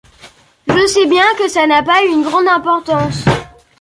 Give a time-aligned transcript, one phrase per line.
[0.67, 3.23] Je sais bien que ça n'a pas une grande importance.